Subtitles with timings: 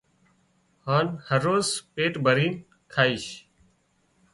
[0.87, 2.53] هانَ هروز پيٽ ڀرينَ
[2.93, 3.25] کائيش